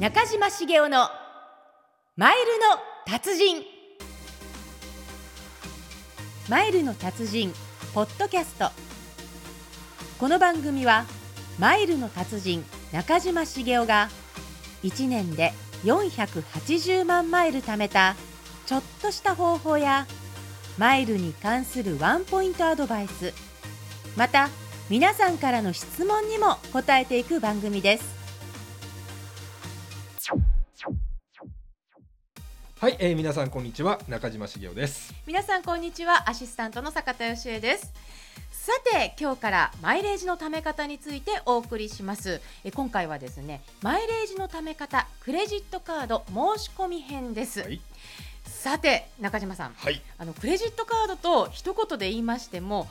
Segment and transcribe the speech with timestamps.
[0.00, 1.08] 中島茂雄の
[2.16, 2.76] マイルの
[3.06, 3.62] 達人。
[6.48, 7.52] マイルの達人
[7.94, 8.70] ポッドキャスト。
[10.18, 11.04] この番組は
[11.60, 14.08] マイルの達人中島茂雄が
[14.82, 15.52] 1年で
[15.84, 18.16] 480万マイル貯めた
[18.66, 20.08] ちょっとした方法や
[20.78, 23.47] マイルに関するワンポイントアドバイス。
[24.18, 24.48] また
[24.90, 28.18] 皆さんからの質問にも答えていく番組です。
[32.80, 35.14] はい、えー、皆さんこんにちは中島茂雄です。
[35.24, 37.92] 皆さんこんにちはアシスタントの坂田芳恵です。
[38.50, 42.40] さて今日からマイレージの貯め方についてお送りします。
[42.64, 47.80] え今回はですねマイレージの貯め方クレジットカード申し込み編です、はい。
[48.46, 49.74] さて中島さん。
[49.74, 50.02] はい。
[50.18, 52.88] あのクレジットカードと一言で言いましても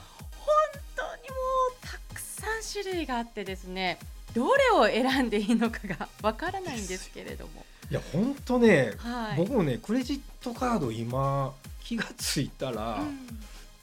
[2.70, 3.98] 種類があってですね
[4.34, 7.64] どれを選んでいいのかが わからないんですけれども。
[7.90, 9.36] いや本当ね、はい。
[9.38, 13.28] 僕もねクレジットカード今気がついたら、うん。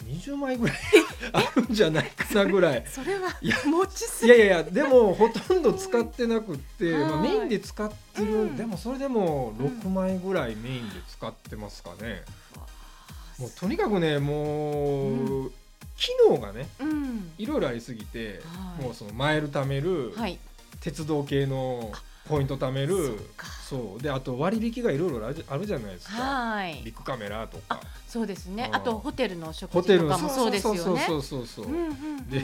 [0.05, 0.77] 20枚ぐらい
[1.33, 2.85] あるんじゃないかなぐらい。
[2.87, 8.55] それはいや持ちすいやいやいやでもほとんど使ってなくって、はいまあ、メインで使ってる、うん。
[8.55, 9.65] でもそれでもうん。
[9.65, 12.23] 6枚ぐらいメインで使ってますかね、
[12.55, 12.67] わ
[13.39, 15.51] もうとにかくねもう、う
[15.97, 17.31] 機能がねうん。
[17.37, 18.83] いろいろありすぎて、はい。
[18.83, 20.39] もうそのマイル貯める、はい。
[20.81, 21.91] 鉄道系の
[22.27, 23.19] ポイント貯める
[23.67, 24.01] そう。
[24.01, 26.13] であと割引がいろいろあるじゃないですか。
[26.15, 26.81] はい。
[26.83, 27.79] ビッグカメラとか。
[28.07, 28.67] そうですね。
[28.69, 28.75] うん。
[28.75, 30.79] あとホテルの食事とかもそうですよね。
[30.79, 31.67] そうそうそうそう
[32.29, 32.43] で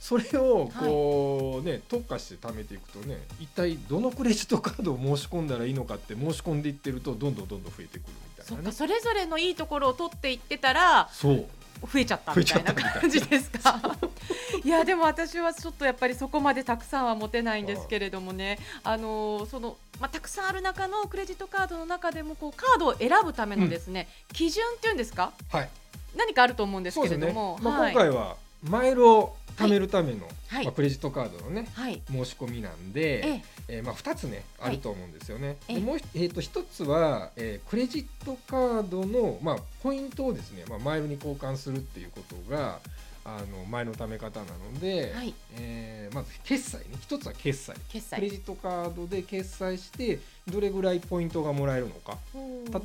[0.00, 11.46] それをこうね特化して貯めていくとね一体どのクレジットカードを申し込んだらいいのかって申し込んでいってるとどんどんどんどん増えてくるみたいなねそれぞれのいいところを取っていってたらそう
[11.86, 13.80] 増えちゃったみたいな感じですか？
[14.64, 18.58] いやでも私はちょっとやっぱりそこまでたくさんは持てないんですけれどもね。
[18.84, 25.32] あのーそのまあたくさんある中のクレジットカードの中でもこうカードを選ぶためのですね、基準っていうんですか？
[25.50, 25.68] はい。
[26.16, 27.92] 何かあると思うんですけれども、まあ、はい。
[27.92, 30.64] 今回はマイルを貯めるための、はい。
[30.64, 32.00] まあ、クレジットカードのねはい。
[32.10, 33.42] 申し込みなんで、ええ。
[33.68, 34.70] えーまあ、2つねはい。
[34.70, 35.56] あると思うんですよね。
[35.68, 35.74] ええ。
[35.76, 42.78] でもうひ、えー、と1つは、えークレジットカードの、まあ、ポイントをですね、まあ、マイルに交換するっていうことが
[43.24, 45.34] あのマイルのため方なので、はい。
[45.56, 46.84] えーまず決済ね。
[47.08, 47.76] 1つは決済。
[47.88, 48.16] 決済。
[48.16, 52.16] クレジットカードで決済してどれぐらいポイントがもらえるのか。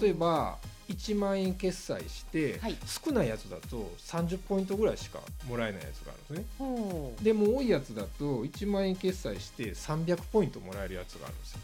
[0.02, 0.58] 例えば
[0.94, 7.14] 1万円決済して、はい少ないやつだと30ポイントぐらいしかもらえないやつがあるんですね。
[7.22, 11.60] でも多いやつだと1万円決済して300ポイントもらえるやつがあるんですよ。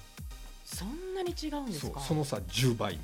[0.65, 1.99] そんなに違うんですか？
[1.99, 2.99] そうその差10倍み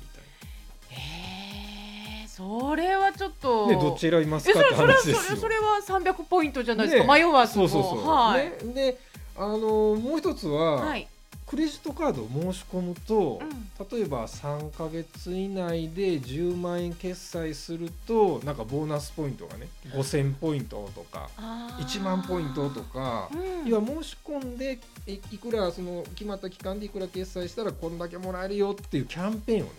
[0.88, 3.66] へえ、それはちょっと。
[3.66, 3.82] たいな。
[3.82, 5.38] でどっち選びますえかってそれそれは話ですよ。
[5.38, 7.14] それは三百ポイントじゃないですか。
[7.14, 8.08] ね迷わずもそうそうそう。
[8.08, 8.66] はい。
[8.66, 8.98] ね、で
[9.36, 11.08] あのもう一つは、はい。
[11.46, 13.98] クレジットカードを申し込むと、うん。
[13.98, 21.84] 例えば3ヶ月以内で10万円決済するとなんかボーナスポイントがね5000ポイントとかあー。
[21.84, 23.28] 1万ポイントとか。
[23.32, 23.68] うん。
[23.68, 29.70] 要は申し込んでいいくらその決まった期間でいくら決済したらこんだけもらえるよっていうキャンペーンをね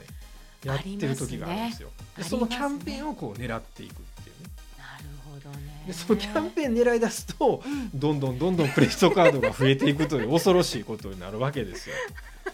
[0.63, 1.89] やってる時があるんですよ。
[1.97, 2.23] すね。
[2.23, 4.06] でそのキャンペーンをこう狙っていく
[5.85, 11.95] でそのキャンペーン狙い出すとうんどんどんどんどんクレジットカードが増えていくという 恐ろしいことになるわけですよ。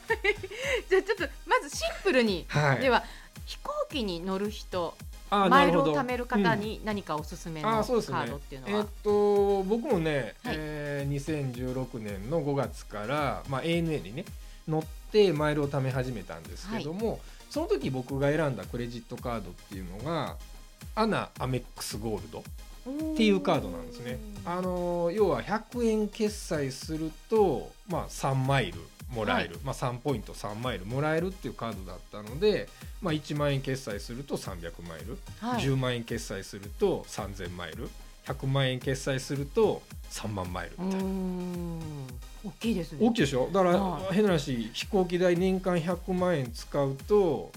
[0.90, 2.46] じゃあちょっとまずシンプルに。
[2.48, 2.80] はい。
[2.80, 3.04] では
[3.46, 4.96] 飛行機に乗る人、
[5.30, 8.86] マイルを貯める方に何かおすすめのカあードっていうのえっは。
[9.04, 14.26] と僕もね、はいえー2016年の5月から、まあ、ANA にね
[14.68, 20.38] 乗ってマイルを貯め始めたんですけども、その時僕が選んだクレジットカードっていうのが
[20.96, 22.44] アナアメックスゴールド
[22.90, 24.20] っていうカードなんですね。
[24.46, 28.80] あの要は100円決済すると、まあ、3マイル
[29.10, 32.68] もらえる、まあ、3ポイント3マイルもらえるっていうカードだったので、
[33.02, 35.64] まあ、1万円決済すると300マイル、はい。
[35.64, 37.90] 10万円決済すると3000マイル。
[38.26, 41.06] 100万円決済すると3万マイルみたいな。
[41.10, 41.80] ん。
[42.46, 43.00] 大きいですね。
[43.02, 43.50] 大きいでしょ？
[43.52, 44.14] だから、はい。
[44.14, 47.52] 変な話飛行機代年間100万円使うと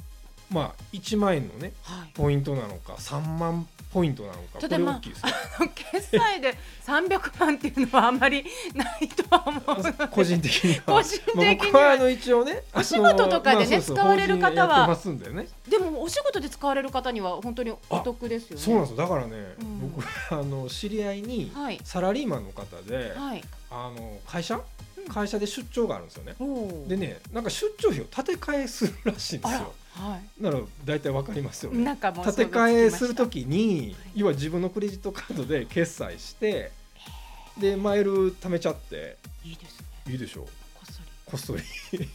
[0.51, 2.11] まあ1万円のねはい。
[2.15, 5.33] ポイントなのか3万ポイントなのかこれただまあ大きいですよ。
[5.75, 6.55] 決済で
[6.85, 8.45] 300万っていうのはあんまり
[8.75, 10.83] ないとは思う 個人的には。
[11.01, 14.95] 個人的まあにはあの一応ねお仕事とかでね使われる方は。
[14.97, 15.49] でね。
[15.69, 18.63] でもお仕事で使われる方には本当にお得ですよね。
[18.63, 18.97] そうなんですよ。
[18.99, 19.91] だからね、うん。
[19.91, 21.81] 僕 あの知り合いにはい。
[21.83, 23.43] サラリーマンの方で、はい。
[23.71, 24.61] あの会社？
[24.99, 25.05] うん。
[25.07, 26.35] 会社で出張があるんですよね。
[26.39, 26.85] おお。
[26.87, 31.77] でねなんか出張費を立て替えするらしいんですよはなら大体わかりますよい。
[31.77, 33.97] ねなんかもう立て替えするときに、はい。
[34.17, 36.73] 要は自分のクレジットカードで決済して
[37.59, 39.87] でマイル貯めちゃっていいですね。
[40.13, 40.45] いいでしょう。
[40.75, 41.09] こっそり。
[41.25, 41.61] こっそり。
[42.05, 42.09] っ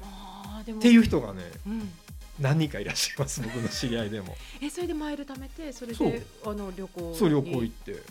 [0.00, 0.80] まあでも。
[0.80, 1.92] ていう人がねうん。
[2.40, 4.36] 何人かいらっしゃいます僕の知り合いでも。
[4.60, 7.16] えそれでマイル貯めてそれであの旅行に。
[7.16, 8.02] そう旅行行って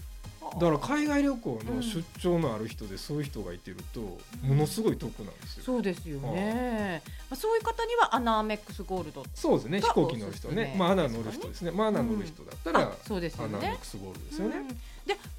[0.60, 1.75] だから海外旅行うん。
[1.78, 4.01] の出張のある人でそういう人がいてると
[4.42, 5.63] ものすごい得なんですよ。
[5.63, 9.24] そうですよね、まあ、そういう方にはアナアメックスゴールド。
[9.34, 9.80] そうですね。
[9.80, 10.75] が飛行機乗る人ね。
[10.78, 11.72] まあアナ乗る人ですね。
[11.72, 14.57] まあアナ乗る人だったらあそうですよアナメッねクスゴールドですよね。
[14.57, 14.68] うん。
[14.68, 14.75] で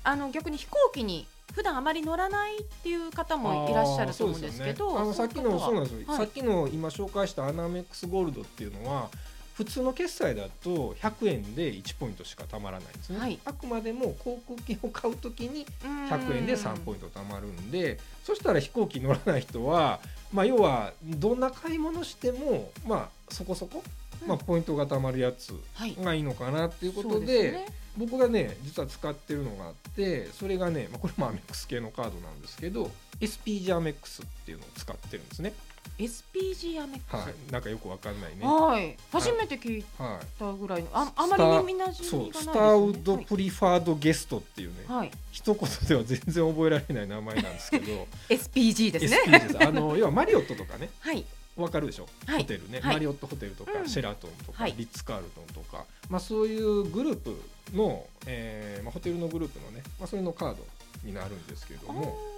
[0.02, 5.00] あの逆に飛行機に普段あまり乗らないっていう方もいらっしゃると思うんですけどね。
[5.00, 6.18] あのさっきのそうなんですよ、はい。
[6.18, 9.08] さっきの今紹介したアナメックスゴールドっていうのは
[9.54, 13.38] 普通の決済だと100円で1ポイントしかたまらないんですね、はい。
[13.44, 15.64] あくまでも航空券を買うときに
[16.08, 20.00] 100 100円で3ポイントたまるんでそしたら飛行機乗らない人は、
[20.32, 23.82] まあ、要はどんな買い物しても、まあ、そこそこ、
[24.26, 25.96] まあ、ポイントがたまるやつはい。
[26.00, 27.66] がいいのかなっていうことそうで,、すね。
[27.96, 32.90] 僕がね実は使ってるのがあってそれがね、まあ、これもアメックス系のカードなんですけど
[33.20, 35.52] SPG アメックスっていうのを使ってるんですね。
[35.98, 38.44] SPG アメックスはい、なんかよくわかんないね。
[38.44, 38.96] はい。
[39.12, 40.88] 初めて聞いはい、たぐらいの。
[40.92, 42.52] ああまりにみなじみがないですそう。
[42.52, 48.06] スターウッドねプリファードゲストっていうね、はい、はい、一言では全然覚えられない名前なんですけど。
[48.28, 49.22] SPG ですね。
[49.26, 49.64] SPG です。
[49.64, 50.90] あの 要はマリオットとかね。
[51.00, 51.24] はい。
[51.56, 52.42] わかるでしょ、はい。
[52.42, 52.94] ホテルね、はい。
[52.94, 53.88] マリオットホテルとか、うん。
[53.88, 54.74] シェラトンとか、はい。
[54.76, 57.40] リッツ・カールトンとか、まあ、そういうグループ
[57.72, 60.66] の、えーまあ、ホテルのグループのね、まあ、それのカード
[61.04, 62.33] になるんですけども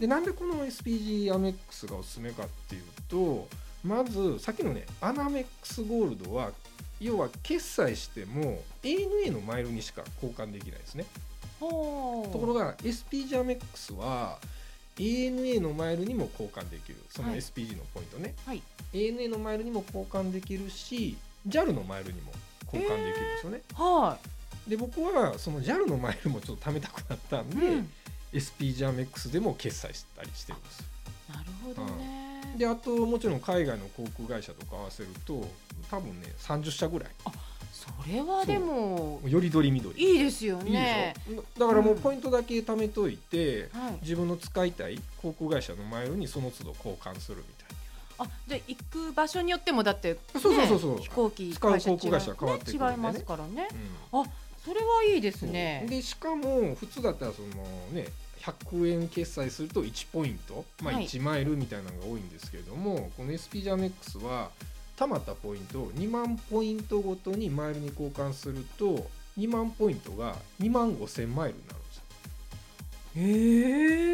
[0.00, 3.48] でなんでこの SPG アメックスがおすすめかっていうと
[3.84, 6.50] まずさっきのねアナメックスゴールドは
[7.00, 11.04] 要は決済しても ANA のマイルにしか交換できないですね。
[11.60, 14.38] ところが SPG アメックスは
[14.96, 16.98] ANA のマイルにも交換できる。
[17.10, 17.38] そのはい。
[17.38, 18.62] SPG のポイントね、はい。
[18.92, 21.16] ANA のマイルにも交換できるし
[21.48, 22.32] JAL のマイルにも
[22.72, 24.18] 交換できるんですよね、は
[24.66, 27.90] で僕はその JAL のマイルもちょっと貯めたくなったんい、で、うん、
[28.32, 30.84] アメックスでも決済したりしてるんです。
[31.28, 35.48] なるほどね、であともちろん海外の航空会社とか合わせると
[35.90, 37.08] 多分ね30社ぐらい。
[37.72, 41.44] それはでもよりどりみどりいいですよいいねでしょ？
[41.60, 42.00] だからもううん。
[42.00, 43.98] ポイントだけ貯めといて、はい。
[44.02, 47.76] 自分の使いたい航空会社のマイルにその都度交換するみたい
[48.18, 50.98] あじゃあ行く場所によってもだって、ね、そうそうそうそう。
[50.98, 52.92] 飛行機使う航空会社が変わってくるんでね。
[52.92, 53.68] 違いますからね。
[54.12, 54.24] な、あ
[54.66, 55.86] それはいいですね。
[55.88, 57.48] でしかも普通だったらその
[57.92, 58.08] ね
[58.40, 61.04] 100円決済すると1ポイント、まあ、はい。
[61.04, 64.50] 1マイルみたいなのが多いんですけれども、この SP ジャメックスは
[64.96, 69.08] 貯まったポイントを2万ポイントごとにマイルに交換すると
[69.38, 71.92] 2万ポイントが2万5千マイルになるんで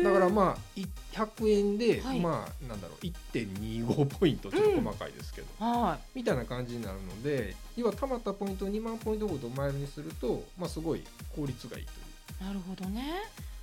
[0.02, 0.12] すよ。
[0.12, 2.20] だからまあい100円で、はい。
[2.20, 11.04] まあなんだろう1.25ポイントちょっと細かいですけど、はみたいな感じになるので要は貯まったポイントを2万ポイントごとマイルにすると、まあ、すごい
[11.36, 12.42] 効率がいいという。
[12.42, 13.14] いなるほどね。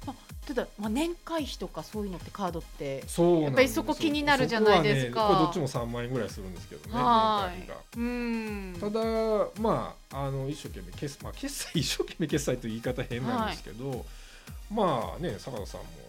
[0.07, 0.13] あ
[0.47, 5.21] ただ、まあ、年会費とかそういうのってカードってそうやっぱりそこ気になるじゃないですか。
[5.21, 7.59] ね、これどっちも3万円ぐらいするんですけどねはい。
[7.59, 7.75] 年会費が。
[7.97, 8.77] うん。
[8.79, 14.05] ただまああの一生懸命決,、まあ、決済一生懸命決済という言い方変なんですけど、
[14.71, 15.87] まあね坂田さんも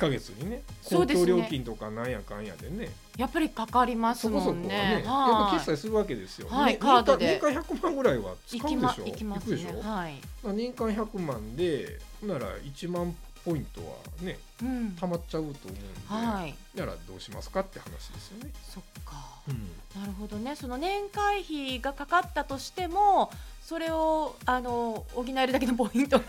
[0.00, 2.90] か月にね公共料金とかなんやかんやでね。
[3.16, 4.60] やっぱりかかりますそこそこはね。
[4.62, 6.48] もんねやっぱはい決済するわけですよ。
[6.48, 7.26] はいねカードで。
[7.26, 9.04] 年間年間100万ぐらいは使うでしょ？
[9.04, 13.14] 行きまくでしょ、ねはい、年間100万でなら1万
[13.44, 16.54] ポイントはねうん、たまっちゃうと思うんで、はい。
[16.78, 18.50] ならどうしますかって話ですよね。
[18.68, 19.16] そっか。
[19.48, 20.00] うん。
[20.00, 20.54] なるほどね。
[20.54, 23.30] その年会費がかかったとしても
[23.70, 26.24] それをあの補えるだけのポイントが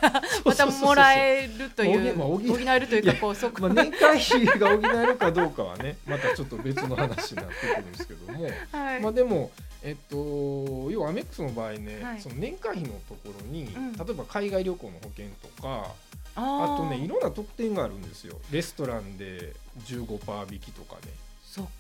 [0.45, 9.01] またもらえるという補えるというかこうそこまあ、年会費が補えるかどうかはねまたちょっと別の話になってくるんですけども、はい。
[9.01, 9.50] まあでも
[9.81, 12.21] えっと要はアメックスの場合ね、はい。
[12.21, 13.93] その年会費のところに、ん。
[13.93, 15.88] 例えば海外旅行の保険とか
[16.36, 18.38] あとねいろんな特典があるんですよ。
[18.51, 19.53] レストランで
[19.88, 21.12] 15%引きとかね。
[21.43, 21.71] そっか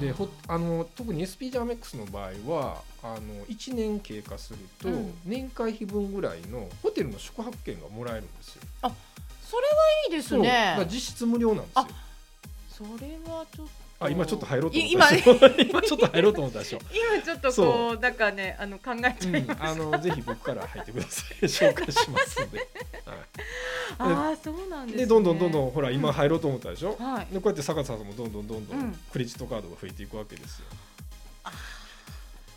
[0.00, 5.14] でほあの特に SP ジャーメックスの場合はあの1年経過すると、うん。
[5.24, 8.62] 年会費分ぐらいのホテルの宿泊券がもらえるんですよ。
[8.80, 9.70] それは
[10.08, 10.76] いいですね。
[10.90, 11.86] 実質無料なんですよ。
[12.70, 15.34] それはちょっとあ今ちょっと入ろうと思っい今たでしょ。
[15.68, 15.82] 今。
[15.82, 16.78] ちょっと入ろうと思ったでしょ、
[17.16, 21.44] 今ちょっとそ こうなんかねあの考えちうん、ゃいます、あのぜひ僕から入ってください。
[21.46, 22.58] 紹介しますんで、
[23.04, 23.14] は
[23.98, 25.02] ああそうなんい、ですね。
[25.04, 27.34] でどんどんどんどんほら今うん入ろうと思ったでしょ、はい。
[27.34, 28.98] でこうやって坂田さんもどんどんどんどうんん。
[29.12, 30.66] クレジットカードが増えていくわけですよ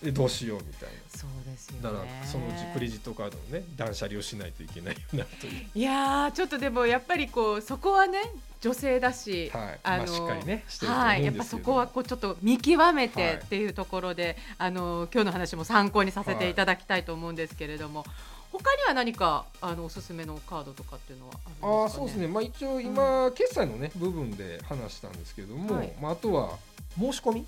[0.04, 1.84] でどうしようみたいそうですよね。
[1.84, 5.66] なだからそのうちクレジットカードのね断捨離をしないといけないようになるという。
[5.76, 8.20] いやーちょっとでもやっぱりこうそこはね
[8.62, 9.80] 女性だし、はい。
[9.84, 11.64] あのまあしっかりねしてると思はい、やっぱうんですけど。
[11.64, 18.04] そこはこうちょっと見極めはいてっていうところで、あの今日の話も参考にさせていただきたいと思うんですけれども、
[18.52, 25.94] 他には何かあのおすすめのカードとかっていうのはあるんですか、ね、ああそうですね、まあ、一応今、決済の、ね、部分で話したんですけども、はい。
[26.02, 26.58] まあ、あとは
[27.00, 27.48] 申し込み、うん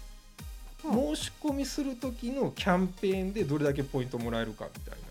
[0.84, 5.04] 申し込みする時のキャンペーンでどれだけポイントもらえるかみたいな。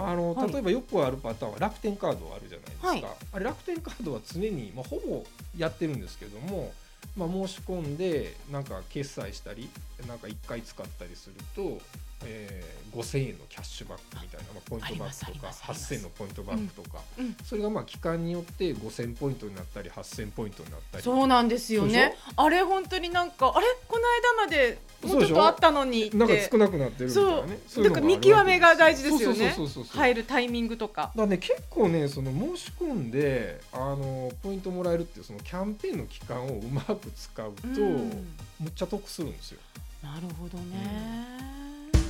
[0.00, 0.52] あの、はい。
[0.52, 3.04] 例えばよくあるパターンは楽天カードあるじゃないですか、はい。
[3.32, 5.24] あれ楽天カードは常に、まあ、ほぼ
[5.56, 6.72] やってるんですけども、
[7.18, 9.68] まあ、申し込んでなんか決済したり
[10.06, 11.80] なんか1回使ったりすると、
[12.24, 21.92] えー、5000円のキャッシュバックみたいな、まあ、ポイントバックとかますあります8000のポイントバックとか、うんそれがまあ期間によって5000ポイントになったり8000ポイントになったりそうなんですよね。
[21.92, 23.66] であれ本当になんかあれ？
[23.86, 24.04] この
[24.44, 26.16] 間までもそうちょっとあったのにって。
[26.16, 27.40] なんか少なくなってるみたいそう。
[27.40, 29.54] なねそうだから見極めが大事ですよね。
[29.94, 31.12] 入るタイミングとか。
[31.16, 38.26] だね結構ねその申し込んであのポイントもらえるっていうそのキャンペーンの期間をうまく使うと、うん。
[38.60, 39.60] むっちゃ得するんですよ。
[40.02, 41.36] なるほどね、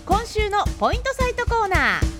[0.04, 2.18] 今週のポイントサイトコーナー。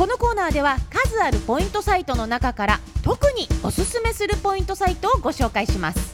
[0.00, 6.09] このコーナーでは数あるポイントサイトの中から特におすすめするポイントサイトをご紹介します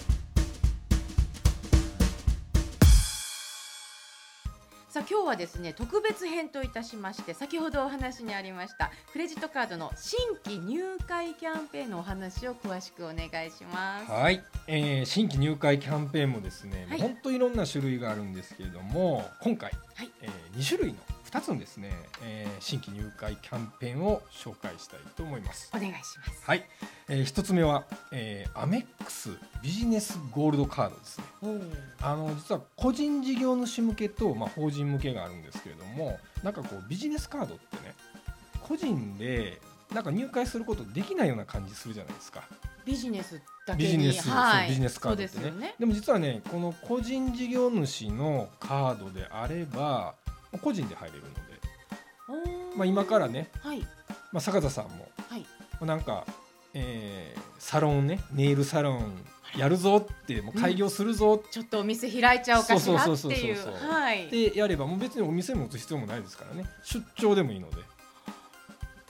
[4.96, 14.10] さあ今日はですね特別編といたしまして先ほどお話にありましたクレジットカードの新規入会キャンペーンのお話を詳しくお願いします。
[14.10, 16.98] はい、えー新規入会キャンペーンもですね、はい。
[16.98, 20.10] 本当いろんな種類があるんですけれども今回、はい。
[20.22, 20.98] え2種類の
[21.36, 21.90] 2つのですね、
[22.22, 25.70] えー新規入会キャンペーンを紹介したいと思います。
[25.74, 26.42] お願いします。
[26.46, 26.64] はい、
[27.10, 29.28] え1つ目は、えーアメックス
[29.62, 31.24] ビジネスゴールドカードですね。
[32.00, 37.94] あの実は個人事業主向けと、まあ、法人向けがあるんですけれどもなんかこうビジネスカードってね
[38.62, 39.60] 個人で
[39.92, 42.44] なんか入会することできないような感じするじゃないですか。
[42.86, 45.50] ビジネスだけにビジネス、はい、ビジネスカードってね。
[45.50, 45.74] ね。
[45.78, 50.14] でも実はねこの個人事業主のカードであれば
[50.60, 51.40] 個人で入れるので、
[52.76, 53.80] まあ、今からね、はい。
[54.32, 55.40] まあ、坂田さんも、はい。
[55.72, 56.26] まあなんか、
[56.74, 59.24] えーサロンねネイルサロン
[59.56, 61.42] やるぞってもう開業するぞ。
[61.50, 62.98] ちょっとお店開いちゃおうかしらそう。
[62.98, 63.90] そうそうっていうそうそう。
[63.90, 64.26] はい。
[64.26, 66.64] ってやればもう別にお店持つ必要もないですからね。
[66.84, 67.76] 出張でもいいので、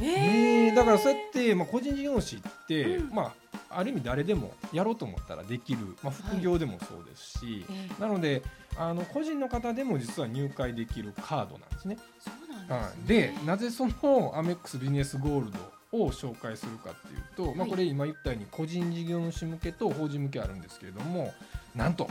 [0.01, 3.15] えだからそうやっって、まあ、個人事業主って、うん。
[3.15, 3.33] まあ
[3.69, 7.67] ある意味誰でもやろうと思ったらできる、まあ、副業でもそうですし、
[7.99, 8.43] なので
[8.79, 11.99] あの個人の方でも実は入会できるカードなんですね。
[12.21, 12.35] そう
[12.69, 15.53] です、ね、でなぜそのアメックスビジネスゴール
[15.93, 17.71] ドを紹介するかっていうと、まあ、はい。
[17.71, 21.33] これ今言ったように個人事業主向けと法人向けあるんですけれども
[21.75, 22.09] なんと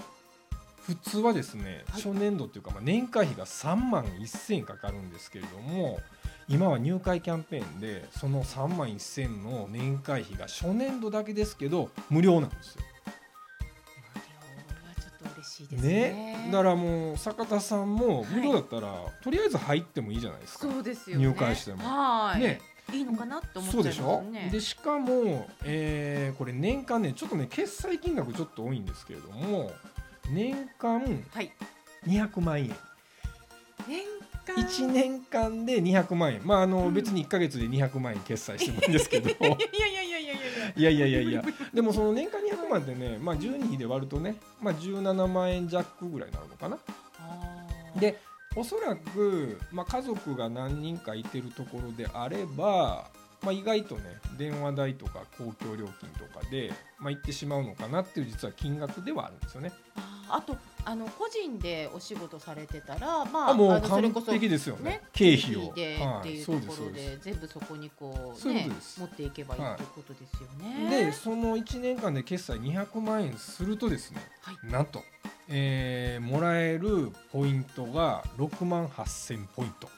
[0.85, 2.01] 普通はですねはい。
[2.01, 5.99] 初年度っていうか、まあ、年会費が3万1000円かかるんですけれども
[6.47, 12.81] 今は入会キャンペーンでその3万1000の年会費が初年度だけですけど無料なんですよ。
[15.71, 15.81] ね。
[15.81, 16.49] ね。
[16.51, 18.31] だからもう坂田さんもはい。
[18.35, 20.67] 無料だったら、とりあえず入ってもいいじゃないですか。
[20.67, 21.25] そうですよね。
[21.25, 21.83] 入会しても。
[21.83, 22.61] はい、ね。
[22.93, 24.49] いいのかなって思っちゃいうますね。
[24.51, 29.71] でしかも、えーこれ年間ねちょっとね決済金額ちょっと多いんですけれども
[30.29, 31.51] 年間はい。
[32.05, 32.75] 200万円。
[33.87, 34.14] 年間
[34.53, 36.41] 1年間で200万円。
[36.45, 36.93] まああの、うん。
[36.93, 39.29] 別に1か月で200万円決済してもいいんですけど。
[39.33, 41.21] いやいやいやいやいやいや。
[41.21, 46.77] いやいやでもその年間200万ってね、まあ、12比で割るとね、まあ、17万円弱ぐらいになるのかな。
[47.99, 48.19] で
[48.55, 53.09] おそらく、まあ、家族が何人かいてるところであれば、
[53.41, 54.03] まあ、意外とね
[54.37, 59.71] 電話代とか公共料金とかで、まあ、行ってしまうのかなっていう実は金額ではあるんですよね。
[60.29, 65.74] あとあの個人でお仕事されてたらまああもう完あのそれこそ璧ですよねね経費を。
[65.74, 70.63] でっていうところでで全部そこにこうねことです持っていけばいいはいということですよす。
[70.63, 71.05] ね。
[71.05, 75.01] でその1年間で決済200万円するとですね、はいなんと、
[75.48, 79.89] えーもらえるポイントが6万8000ポイント。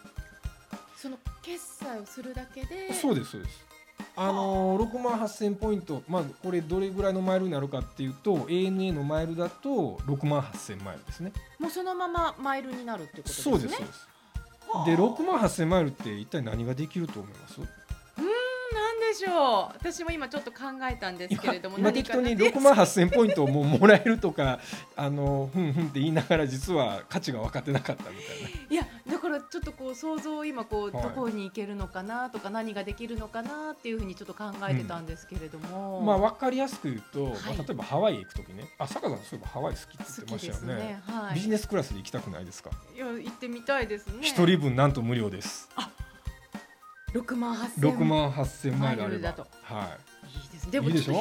[0.96, 3.77] その決済をするだけでそうですそうです。
[4.16, 11.32] あのー、6万8000ポイント、まあ、これどれぐらいのマイルになるかっていうと ANA のマイルだと6万8000マイルですね。
[11.60, 13.44] もうそのままマイルになるってことですね？
[13.44, 14.08] そうですそうです。
[14.86, 17.60] で6万8000マイルって一体何ができると思います？
[17.60, 17.66] な
[18.94, 19.34] んでしょう。
[19.78, 20.58] 私も今ちょっと考
[20.92, 24.60] えたんですけれども、今適当に6万8000ポイントをもうもらえるとか
[24.98, 28.77] あのふんふんって言いながら実は価値が分かってなかったみたいな
[29.30, 31.04] からちょっとこう想像を今こう、はい。
[31.04, 37.34] どこに行けるのかなとか何ができるのかなっていうふうにちょっと考えてたんですけれども、まあ分かりやすく言うと、はい。
[37.34, 38.70] まあ、例えばハワイへ行く時ね。
[38.78, 40.76] あ坂田さんそういえばハワイ好きって言ってましたよね。
[40.76, 41.02] ね。
[41.06, 41.36] はい。
[41.36, 42.72] ビジネスクラスで行きたくないですか？
[42.96, 44.14] いや行ってみたいですね。
[44.22, 45.70] 一、人分なんと無料です。
[47.14, 47.92] 六万八千。
[47.92, 49.10] 6万8000マイルあれば。
[49.10, 49.48] マイルだと。
[49.64, 49.88] はい。
[50.28, 51.12] いいですでも一人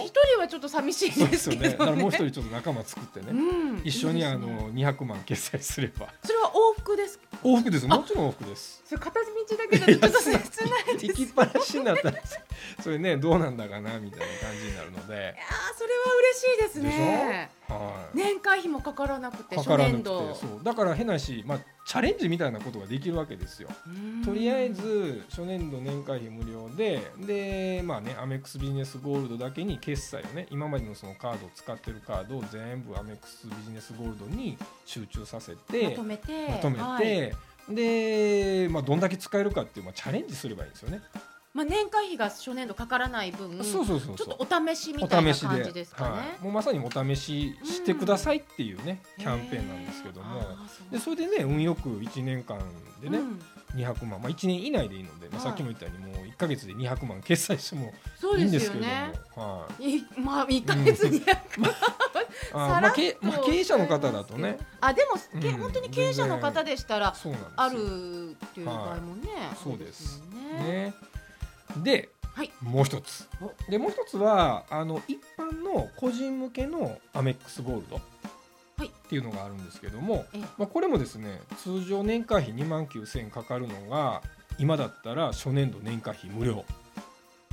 [0.40, 1.68] はちょっと寂しいでけどねですすよね。
[1.70, 3.80] だからもう一人ちょっと仲間作ってね、うん。
[3.84, 6.08] 一緒にあの200万決済すれば。
[6.24, 7.25] それは往復ですか？
[7.42, 7.86] 往復です。
[7.86, 8.82] もちろん往復です。
[8.86, 9.26] それ片道
[9.56, 12.10] だけだとちょっと切ないです 行きっぱなしになった。
[12.10, 12.22] ら
[12.82, 15.14] それねどうなんだかなみたいな感じになるので。
[15.14, 15.34] いやー
[15.76, 17.50] それは嬉しいですね。
[17.68, 20.34] はい、年会費もかからなくて初年度。
[20.34, 20.62] そう。
[20.62, 23.68] だから変なし、まあ、チャレンジみたいなことができるわけですよ。
[23.86, 24.24] うん。
[24.24, 36.48] とりあえず初年度年会費無料ででまあねアメックスビジネスゴールドだけに決済をね今までのそのカードを使ってるカードを全部アメックスビジネスゴールドに集中させまてとめて。
[36.48, 37.35] まとめて、はい
[37.68, 41.02] で、まあ、どんだけ使えるかっていう、まあ、チャレンジすればいいんですよね。
[41.56, 46.10] まあ、年会費が初年度かからない分そうそうそうちょっとお試しみたいな感じですかね。
[46.10, 49.24] はい、もうまさにお試ししてくださいっていうね、うん。
[49.24, 50.42] キャンペーンなんですけども。
[50.92, 52.58] でそれでね運よく1年間
[53.00, 53.40] でね、うん。
[53.74, 55.46] 200万、まあ、1年以内でいいので、まあ、はい。
[55.46, 57.22] さっきも言ったようにもう1か月で200万。
[57.22, 57.94] 決済しても
[58.36, 59.12] いいんですすけども、よね。
[59.34, 59.96] はい。
[59.96, 61.22] いまあ一ヶ月に、
[62.52, 64.58] あさらっとまあけまあ、経営者の方だとね。
[64.82, 65.58] あでも、けうん。
[65.62, 67.14] 本当に経営者の方でしたら
[67.56, 69.30] あるっていう場合もね、
[69.64, 70.22] そうです。
[70.42, 70.92] ね。
[71.74, 72.52] ねで、はい。
[72.62, 73.26] もう一つ。
[73.40, 73.70] お。
[73.70, 77.96] でもう一つはあの一般の個人向けのアメックスゴールド
[78.76, 78.88] はい。
[78.88, 80.40] っていうのがあるんですけども、ええ。
[80.58, 84.20] まあ、これもですね通常年会費2万9000円かかるのが
[84.58, 86.64] 今だったら初年度年会費無料。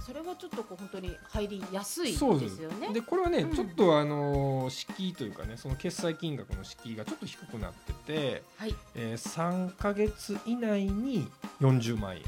[0.06, 2.24] それはちょっとこう本当に入りやすいです
[2.62, 2.92] よね。
[2.92, 3.56] でこれはね、うん。
[3.56, 8.76] ちょっとあの敷居というかねその決済金額の敷居がちょっと低くなってて、はい。
[8.96, 11.26] えー、3か月以内に
[11.62, 12.24] 40万円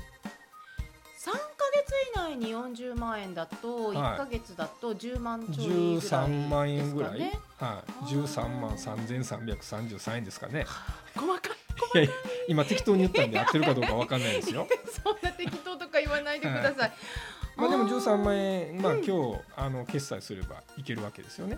[1.26, 1.40] 三ヶ
[1.74, 4.18] 月以内に40万円だと一はい。
[4.18, 6.36] ヶ月だと10万ちょいぐらいですかね。
[6.36, 10.68] 13万円ぐらい、はい、あー13万3333円ですかね。
[11.18, 11.40] 細か
[12.00, 12.04] い。
[12.04, 12.10] い。
[12.48, 14.68] 今適当に言ったんで合ってるかどうかわかんないですよ。
[15.04, 16.94] そんな適当とか言わないでください。
[17.56, 17.98] まあでもあー。
[17.98, 19.04] 13万円まあうん。
[19.04, 21.58] 今日あの決済すればいけるわけですよね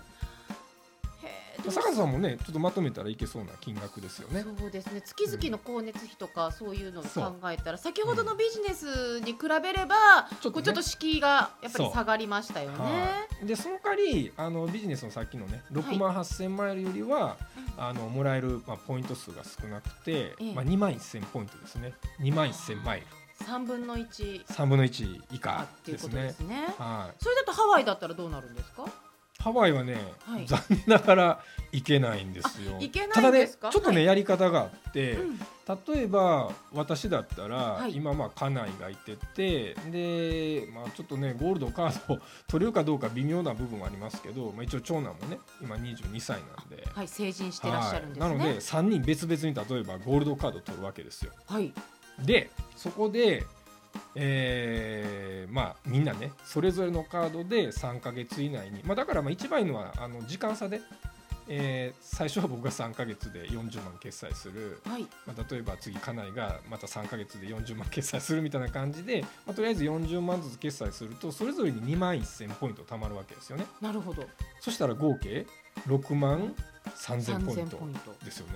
[1.70, 4.44] 坂田さんもねちょっとまとめたらいけそうな金額ですよね。
[4.58, 5.00] そうですね。
[5.00, 12.78] 月々の光熱費とかそういうのを考えたら先ほどのビジネスに比べればちょっとちょっと敷居がやっぱり下がりましたよね。
[12.78, 17.36] はい、でその代わりあのビジネスのさっきのね6万8000マイルよりは、
[17.76, 20.54] あのもらえる、まあ、ポイント数が少なくて、ええ。
[20.54, 21.92] まあ、2万1000ポイントですね。
[22.20, 23.06] 2万1000マイル。
[23.44, 26.74] 3分の1 3分の1以下っていうですねことですね。
[26.76, 28.84] はい、それだとハワイだったらどうなるんですか？
[29.38, 30.46] ハワイはね、はい。
[30.46, 32.76] 残念ながら行けないんですよ。
[32.76, 35.38] あ行けないんただねですかちょっとね、はいやり方があって、うん。
[35.94, 37.94] 例えば私だったら、はい。
[37.94, 46.88] 今まあ家内がいててで、まあ、ちょっとねゴールドカードを取れるかどうか微妙な部分はありますけど、まあ、一応長男もね今22歳なんで。
[46.92, 48.26] はい成人してらっしゃるんですね。
[48.26, 48.38] はい。
[48.38, 51.32] なので3人別々に例えばゴールドカードを取るわけですよ。
[51.46, 51.72] はい。
[52.24, 53.44] でそこで、
[54.14, 60.80] えーまあみんなねそれぞれのカードで3か月以内に、まあ、だからまあ一番いいのはあの時間差で、
[61.48, 65.02] えー最初は僕が3か月で40万決済する、はい。
[65.24, 73.66] まあ、例えば次家内がまた3か月で40万決済するみたいな感じで、まあ、とりあえず40万ずつ決済するとそれぞれに2万1000ポイント貯まるわけですよね。
[73.80, 74.24] なるほど。
[74.60, 75.46] そしたら合計
[75.86, 76.54] 6万
[76.96, 78.24] 3000ポイン3000トポイント。
[78.24, 78.54] ですよね。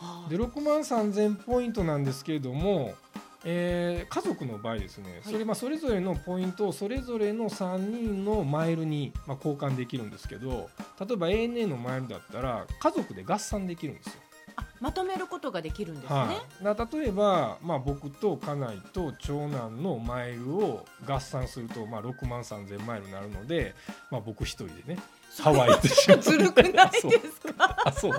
[0.00, 2.94] はあで6万3000ポイントなんですけれども、
[3.44, 10.68] えー家族の場合ですね、はいそれまあそれぞれのポイントをそれぞれの3人のマイルにまあ交換できるんですけど
[11.00, 14.12] 例えば ANA のマイルだったら家族で合算できるんですよ。
[14.56, 16.18] あまとめることができるんですね。
[16.18, 23.74] はい、例えば、まあ、僕と家内と長男のマイルを合算すると、まあ、6万3000マイルになるので、
[24.10, 24.98] まあ、僕一人でね
[25.40, 27.08] ハワイ行ってしまうずるくないです
[27.56, 27.76] か？
[27.86, 28.12] あ そう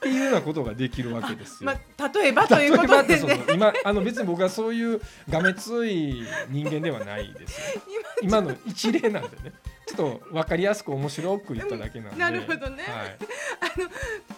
[0.00, 1.70] っていうようなことができるわけですよ。
[1.70, 3.44] まあ例えばということでね。
[3.52, 7.82] 今あの別に僕はそういうがめつい人間ではないですよ。
[8.22, 9.52] 今の一例なんでね。
[9.86, 12.84] ちょっと分かりやすく面白く言っただけなんで、なるほどね。
[12.84, 13.16] はい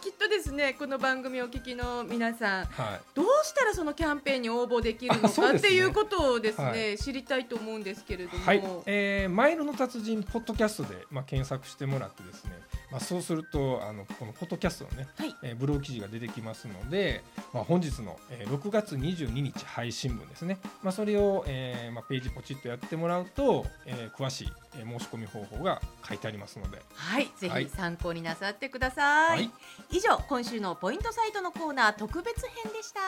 [0.00, 5.60] きっとですねこの番組をお聞きの皆さんはい、どうしたらそのキャンペーンに応募できるのかね。
[5.60, 6.98] ていうことをですね、はい。
[6.98, 8.62] 知りたいと思うんですけれども、はい。
[8.86, 12.52] えーマイルの達人ポッドキャストで、まあ、検索してもらってですね、
[12.90, 15.34] まあ、そうするとあのこのポッドキャストのね、はい。
[15.42, 27.64] えーブログ記事が出てきますので、まあ、本日の、えー6月22日配信分ですね、まあ、それを、えーまあ、ページポチッとやってもらうと、えー詳しい、えー申し込み方法が書いてありますので、はい、ぜはい。
[27.64, 29.11] ひ参考になさってください。
[29.12, 29.50] はい
[29.90, 33.00] 以上、今週のポイントサイトのコーナー特別編でした。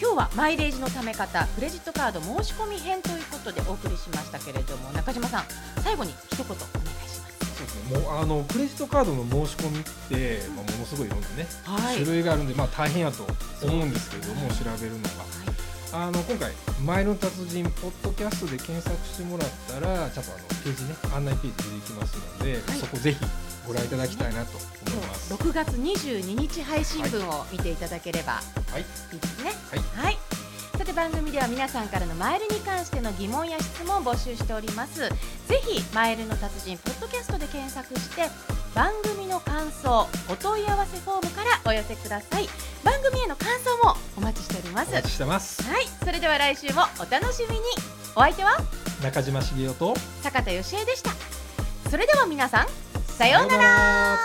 [0.00, 5.44] 今日はマイレージのため方、クレジットカード申し込み編ということでお送りしましたけれども、中島さん、
[5.84, 7.54] 最後に一言お願いします。
[7.54, 13.22] そうですねもうあのクレジットカードの申し込みって、まあ、ものすごいいろんなね、はい種類があるんで、まあ、大変やと
[13.64, 15.41] 思うんですけれども調べるのが。
[15.92, 16.52] あの今回
[16.84, 23.18] 「マイルの達人」ポッドキャストで検索してもらったらちゃんとあのページね案内ページ出てきますので、はいそこぜひ
[23.66, 25.32] ご覧いただきたいなと思います。
[25.34, 29.52] 6月22日配信分を見ていただければはい、いいですね。
[29.70, 30.18] はいはい。
[30.76, 35.08] さて番組では皆さんからのマイルに関しての疑問や質問を募集しております。
[35.46, 38.28] ぜひマイルの達人ポッドキャストで検索して
[38.74, 42.48] 番組の感想、お問い合わせフォームからお寄せください。
[42.82, 44.92] 番組への感想もお待ちしております。
[44.92, 45.12] はいお待ち。
[45.12, 45.62] してます。
[46.04, 47.60] それでは来週もお楽しみに。
[48.16, 48.56] お相手は？
[49.02, 51.10] 中島茂雄と坂田芳恵でした。
[51.90, 52.66] それでは皆さん。
[53.12, 54.18] さようなら